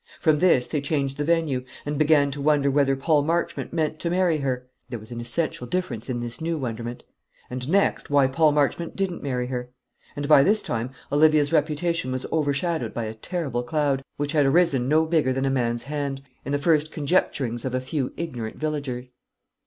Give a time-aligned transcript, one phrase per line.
[0.19, 4.09] From this they changed the venue, and began to wonder whether Paul Marchmont meant to
[4.09, 7.03] marry her, there was an essential difference in this new wonderment,
[7.51, 9.69] and next, why Paul Marchmont didn't marry her.
[10.15, 14.87] And by this time Olivia's reputation was overshadowed by a terrible cloud, which had arisen
[14.89, 19.11] no bigger than a man's hand, in the first conjecturings of a few ignorant villagers.